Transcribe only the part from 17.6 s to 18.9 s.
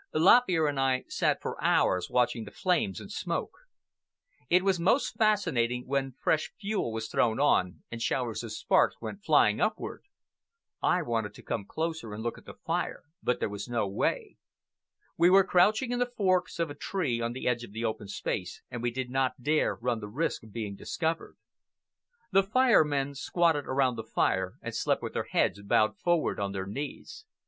of the open space, and we